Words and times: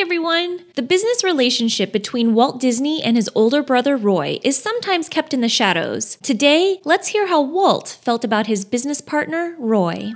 everyone! 0.00 0.64
The 0.76 0.82
business 0.82 1.24
relationship 1.24 1.90
between 1.90 2.32
Walt 2.32 2.60
Disney 2.60 3.02
and 3.02 3.16
his 3.16 3.28
older 3.34 3.64
brother 3.64 3.96
Roy 3.96 4.38
is 4.44 4.56
sometimes 4.56 5.08
kept 5.08 5.34
in 5.34 5.40
the 5.40 5.48
shadows. 5.48 6.16
Today, 6.22 6.78
let's 6.84 7.08
hear 7.08 7.26
how 7.26 7.42
Walt 7.42 7.98
felt 8.00 8.22
about 8.22 8.46
his 8.46 8.64
business 8.64 9.00
partner, 9.00 9.56
Roy. 9.58 10.12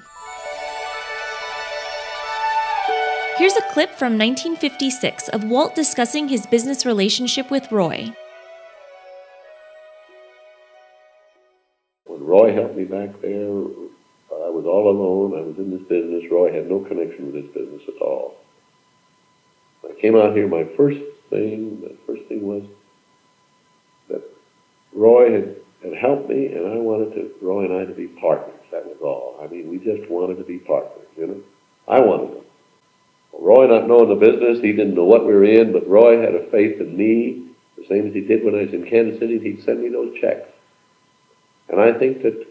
Here's 3.38 3.56
a 3.56 3.72
clip 3.72 3.90
from 3.90 4.16
1956 4.16 5.29
of 5.30 5.42
Walt 5.42 5.74
discussing 5.74 6.28
his 6.28 6.46
business 6.46 6.87
relationship 6.87 7.51
with 7.51 7.72
Roy. 7.72 8.14
When 12.04 12.24
Roy 12.24 12.54
helped 12.54 12.76
me 12.76 12.85
back 12.85 13.21
there, 13.21 13.51
I 14.30 14.49
was 14.49 14.64
all 14.64 14.88
alone. 14.88 15.37
I 15.37 15.42
was 15.42 15.58
in 15.58 15.72
this 15.72 15.83
business. 15.88 16.30
Roy 16.30 16.55
had 16.55 16.69
no 16.69 16.78
connection 16.84 17.33
with 17.33 17.42
this 17.42 17.52
business 17.52 17.83
at 17.88 18.01
all. 18.01 18.37
Came 20.02 20.16
out 20.16 20.34
here, 20.34 20.48
my 20.48 20.64
first 20.77 20.98
thing, 21.30 21.80
the 21.80 21.97
first 22.09 22.24
thing 22.29 22.43
was 22.43 22.65
that 24.09 24.20
Roy 24.93 25.33
had, 25.33 25.56
had 25.84 25.95
helped 25.97 26.29
me, 26.29 26.47
and 26.48 26.66
I 26.66 26.77
wanted 26.77 27.15
to, 27.15 27.30
Roy 27.41 27.66
and 27.66 27.74
I 27.74 27.84
to 27.84 27.95
be 27.95 28.09
partners. 28.09 28.59
That 28.73 28.84
was 28.84 28.96
all. 29.01 29.38
I 29.41 29.46
mean, 29.46 29.70
we 29.70 29.79
just 29.79 30.10
wanted 30.10 30.38
to 30.38 30.45
be 30.45 30.59
partners, 30.59 31.07
you 31.16 31.29
know. 31.29 31.41
I 31.87 32.01
wanted 32.01 32.34
them. 32.34 32.45
Roy 33.38 33.69
not 33.69 33.87
knowing 33.87 34.09
the 34.09 34.16
business, 34.16 34.60
he 34.60 34.73
didn't 34.73 34.96
know 34.96 35.05
what 35.05 35.24
we 35.24 35.33
were 35.33 35.45
in, 35.45 35.73
but 35.73 35.88
Roy 35.88 36.21
had 36.21 36.34
a 36.34 36.51
faith 36.51 36.80
in 36.80 36.96
me, 36.96 37.51
the 37.79 37.87
same 37.87 38.09
as 38.09 38.12
he 38.12 38.23
did 38.23 38.45
when 38.45 38.57
I 38.57 38.62
was 38.62 38.73
in 38.73 38.91
Kansas 38.91 39.21
City. 39.21 39.38
He'd 39.38 39.62
send 39.62 39.82
me 39.82 39.88
those 39.88 40.19
checks. 40.21 40.48
And 41.69 41.80
I 41.80 41.93
think 41.93 42.23
that 42.23 42.45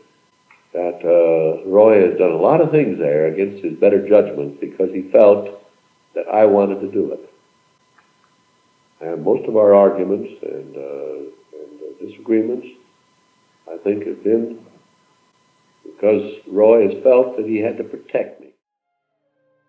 that 0.73 1.01
uh, 1.03 1.69
Roy 1.69 2.09
has 2.09 2.17
done 2.17 2.31
a 2.31 2.37
lot 2.37 2.61
of 2.61 2.71
things 2.71 2.97
there 2.97 3.27
against 3.27 3.61
his 3.61 3.77
better 3.77 4.07
judgment 4.07 4.61
because 4.61 4.89
he 4.93 5.01
felt 5.11 5.61
that 6.15 6.29
I 6.29 6.45
wanted 6.45 6.79
to 6.79 6.89
do 6.89 7.11
it. 7.11 7.31
And 9.01 9.23
most 9.23 9.47
of 9.47 9.57
our 9.57 9.73
arguments 9.73 10.31
and, 10.43 10.77
uh, 10.77 11.59
and 11.59 11.81
uh, 11.81 12.05
disagreements, 12.05 12.67
I 13.71 13.77
think, 13.77 14.05
have 14.05 14.23
been 14.23 14.59
because 15.83 16.33
Roy 16.47 16.89
has 16.89 17.03
felt 17.03 17.37
that 17.37 17.45
he 17.45 17.57
had 17.57 17.77
to 17.77 17.83
protect 17.83 18.41
me. 18.41 18.53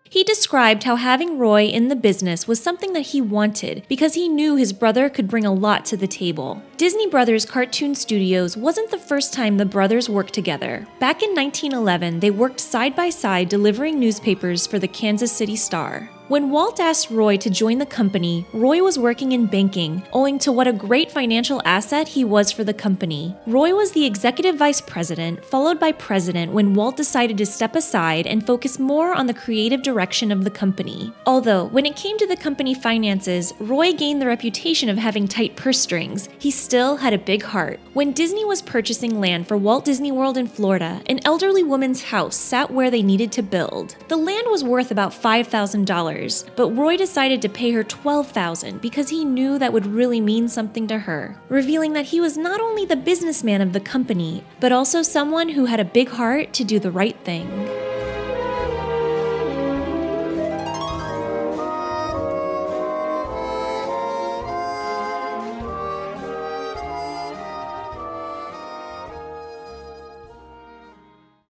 He 0.09 0.23
described 0.23 0.83
how 0.83 0.95
having 0.95 1.39
Roy 1.39 1.65
in 1.65 1.87
the 1.87 1.95
business 1.95 2.47
was 2.47 2.61
something 2.61 2.93
that 2.93 3.07
he 3.07 3.21
wanted 3.21 3.83
because 3.89 4.13
he 4.13 4.29
knew 4.29 4.55
his 4.55 4.71
brother 4.71 5.09
could 5.09 5.27
bring 5.27 5.45
a 5.45 5.53
lot 5.53 5.85
to 5.85 5.97
the 5.97 6.07
table. 6.07 6.61
Disney 6.83 7.07
Brothers 7.07 7.45
Cartoon 7.45 7.95
Studios 7.95 8.57
wasn't 8.57 8.91
the 8.91 8.97
first 8.97 9.31
time 9.31 9.55
the 9.55 9.65
brothers 9.65 10.09
worked 10.09 10.33
together. 10.33 10.85
Back 10.99 11.23
in 11.23 11.33
1911, 11.33 12.19
they 12.19 12.29
worked 12.29 12.59
side 12.59 12.93
by 12.93 13.09
side 13.09 13.47
delivering 13.47 13.97
newspapers 13.97 14.67
for 14.67 14.79
the 14.79 14.87
Kansas 14.89 15.31
City 15.31 15.55
Star. 15.55 16.09
When 16.29 16.51
Walt 16.51 16.79
asked 16.79 17.11
Roy 17.11 17.35
to 17.37 17.49
join 17.49 17.79
the 17.79 17.85
company, 17.85 18.45
Roy 18.53 18.81
was 18.81 18.97
working 18.97 19.33
in 19.33 19.45
banking, 19.45 20.01
owing 20.13 20.39
to 20.39 20.53
what 20.53 20.69
a 20.69 20.73
great 20.73 21.11
financial 21.11 21.61
asset 21.65 22.07
he 22.07 22.23
was 22.23 22.49
for 22.49 22.63
the 22.63 22.73
company. 22.73 23.35
Roy 23.45 23.75
was 23.75 23.91
the 23.91 24.05
executive 24.05 24.55
vice 24.55 24.79
president, 24.79 25.43
followed 25.43 25.81
by 25.81 25.91
president 25.91 26.53
when 26.53 26.73
Walt 26.73 26.95
decided 26.95 27.37
to 27.37 27.45
step 27.45 27.75
aside 27.75 28.25
and 28.25 28.47
focus 28.47 28.79
more 28.79 29.13
on 29.13 29.27
the 29.27 29.33
creative 29.33 29.83
direction 29.83 30.31
of 30.31 30.45
the 30.45 30.49
company. 30.49 31.11
Although, 31.25 31.65
when 31.65 31.85
it 31.85 31.97
came 31.97 32.17
to 32.17 32.25
the 32.25 32.37
company 32.37 32.73
finances, 32.73 33.53
Roy 33.59 33.91
gained 33.91 34.21
the 34.21 34.27
reputation 34.27 34.87
of 34.87 34.97
having 34.97 35.27
tight 35.27 35.57
purse 35.57 35.81
strings, 35.81 36.29
he 36.39 36.51
still 36.73 36.97
had 36.97 37.13
a 37.13 37.19
big 37.19 37.43
heart. 37.43 37.79
When 37.93 38.13
Disney 38.13 38.45
was 38.45 38.63
purchasing 38.63 39.19
land 39.19 39.47
for 39.47 39.57
Walt 39.57 39.85
Disney 39.85 40.11
World 40.11 40.37
in 40.37 40.47
Florida, 40.47 41.03
an 41.05 41.19
elderly 41.23 41.61
woman's 41.61 42.01
house 42.01 42.35
sat 42.35 42.71
where 42.71 42.89
they 42.89 43.03
needed 43.03 43.31
to 43.33 43.43
build. 43.43 43.95
The 44.07 44.17
land 44.17 44.47
was 44.49 44.63
worth 44.63 44.89
about 44.89 45.11
$5,000 45.11 46.55
but 46.55 46.69
Roy 46.71 46.97
decided 46.97 47.43
to 47.43 47.47
pay 47.47 47.69
her 47.73 47.83
12,000 47.83 48.81
because 48.81 49.09
he 49.09 49.23
knew 49.23 49.59
that 49.59 49.71
would 49.71 49.85
really 49.85 50.19
mean 50.19 50.49
something 50.49 50.87
to 50.87 50.97
her, 50.97 51.39
revealing 51.47 51.93
that 51.93 52.05
he 52.05 52.19
was 52.19 52.37
not 52.37 52.59
only 52.59 52.85
the 52.85 52.95
businessman 52.95 53.61
of 53.61 53.71
the 53.71 53.79
company, 53.79 54.43
but 54.59 54.71
also 54.71 55.03
someone 55.03 55.49
who 55.49 55.65
had 55.65 55.79
a 55.79 55.85
big 55.85 56.09
heart 56.09 56.53
to 56.53 56.63
do 56.63 56.79
the 56.79 56.89
right 56.89 57.19
thing. 57.23 57.82